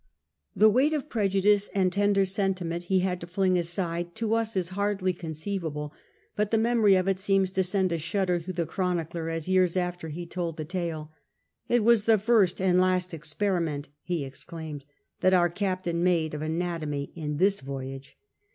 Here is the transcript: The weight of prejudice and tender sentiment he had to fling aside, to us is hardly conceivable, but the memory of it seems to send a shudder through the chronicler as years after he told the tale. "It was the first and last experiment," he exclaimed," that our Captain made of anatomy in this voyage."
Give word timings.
The 0.55 0.67
weight 0.67 0.93
of 0.93 1.09
prejudice 1.09 1.69
and 1.75 1.93
tender 1.93 2.25
sentiment 2.25 2.85
he 2.85 3.01
had 3.01 3.21
to 3.21 3.27
fling 3.27 3.55
aside, 3.55 4.15
to 4.15 4.33
us 4.33 4.57
is 4.57 4.69
hardly 4.69 5.13
conceivable, 5.13 5.93
but 6.35 6.49
the 6.49 6.57
memory 6.57 6.95
of 6.95 7.07
it 7.07 7.19
seems 7.19 7.51
to 7.51 7.61
send 7.63 7.91
a 7.91 7.99
shudder 7.99 8.39
through 8.39 8.55
the 8.55 8.65
chronicler 8.65 9.29
as 9.29 9.47
years 9.47 9.77
after 9.77 10.09
he 10.09 10.25
told 10.25 10.57
the 10.57 10.65
tale. 10.65 11.11
"It 11.67 11.83
was 11.83 12.05
the 12.05 12.17
first 12.17 12.59
and 12.59 12.81
last 12.81 13.13
experiment," 13.13 13.89
he 14.01 14.25
exclaimed," 14.25 14.85
that 15.21 15.35
our 15.35 15.49
Captain 15.51 16.01
made 16.03 16.33
of 16.33 16.41
anatomy 16.41 17.11
in 17.13 17.37
this 17.37 17.59
voyage." 17.59 18.17